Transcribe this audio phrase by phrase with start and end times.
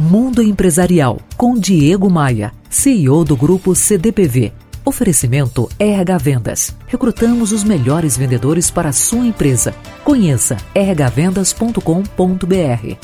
[0.00, 4.50] Mundo Empresarial com Diego Maia, CEO do grupo CDPV.
[4.82, 6.74] Oferecimento RH Vendas.
[6.86, 9.74] Recrutamos os melhores vendedores para a sua empresa.
[10.02, 12.96] Conheça rhvendas.com.br.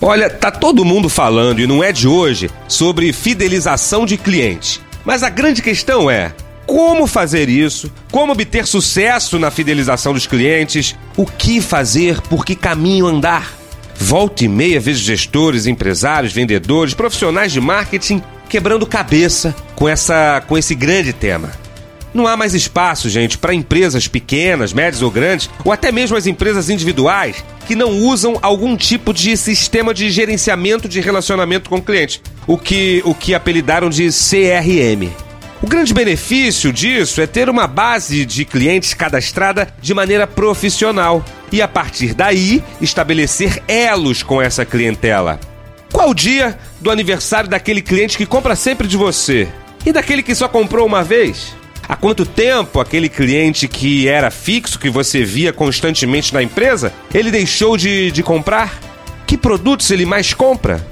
[0.00, 4.80] Olha, tá todo mundo falando e não é de hoje sobre fidelização de cliente.
[5.04, 6.32] Mas a grande questão é:
[6.66, 7.90] como fazer isso?
[8.12, 10.94] Como obter sucesso na fidelização dos clientes?
[11.16, 12.20] O que fazer?
[12.20, 13.63] Por que caminho andar?
[14.06, 20.58] Volta e meia vezes gestores, empresários, vendedores, profissionais de marketing quebrando cabeça com essa com
[20.58, 21.50] esse grande tema.
[22.12, 26.26] Não há mais espaço, gente, para empresas pequenas, médias ou grandes, ou até mesmo as
[26.26, 31.82] empresas individuais que não usam algum tipo de sistema de gerenciamento de relacionamento com o
[31.82, 35.23] cliente, o que o que apelidaram de CRM.
[35.64, 41.62] O grande benefício disso é ter uma base de clientes cadastrada de maneira profissional e,
[41.62, 45.40] a partir daí, estabelecer elos com essa clientela.
[45.90, 49.48] Qual o dia do aniversário daquele cliente que compra sempre de você
[49.86, 51.56] e daquele que só comprou uma vez?
[51.88, 57.30] Há quanto tempo aquele cliente que era fixo, que você via constantemente na empresa, ele
[57.30, 58.78] deixou de, de comprar?
[59.26, 60.86] Que produtos ele mais compra?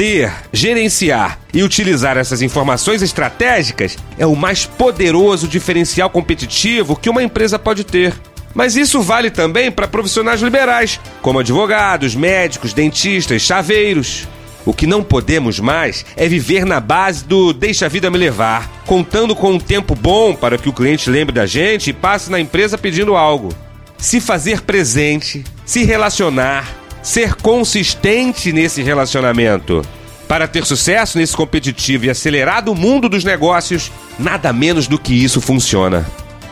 [0.00, 7.22] Ter, gerenciar e utilizar essas informações estratégicas é o mais poderoso diferencial competitivo que uma
[7.22, 8.14] empresa pode ter.
[8.54, 14.26] Mas isso vale também para profissionais liberais, como advogados, médicos, dentistas, chaveiros.
[14.64, 18.70] O que não podemos mais é viver na base do deixa a vida me levar,
[18.86, 22.40] contando com um tempo bom para que o cliente lembre da gente e passe na
[22.40, 23.50] empresa pedindo algo.
[23.98, 29.82] Se fazer presente, se relacionar, ser consistente nesse relacionamento.
[30.28, 35.40] Para ter sucesso nesse competitivo e acelerado mundo dos negócios, nada menos do que isso
[35.40, 36.06] funciona.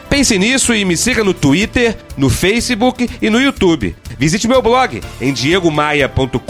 [0.08, 3.94] Pense nisso e me siga no Twitter, no Facebook e no YouTube.
[4.18, 6.40] Visite meu blog em diegomaia.com.br,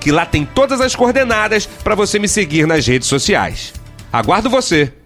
[0.00, 3.74] que lá tem todas as coordenadas para você me seguir nas redes sociais.
[4.12, 5.05] Aguardo você!